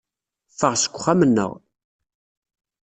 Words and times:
Ffeɣ 0.57 0.73
seg 0.77 0.93
wexxam-nneɣ. 0.95 1.51